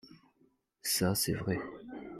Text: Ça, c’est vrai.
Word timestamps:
Ça, 0.81 1.13
c’est 1.13 1.33
vrai. 1.35 1.59